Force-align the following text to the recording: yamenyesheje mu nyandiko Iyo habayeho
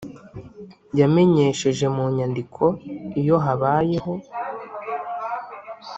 yamenyesheje 0.99 1.85
mu 1.95 2.05
nyandiko 2.15 2.63
Iyo 3.21 3.35
habayeho 3.45 4.13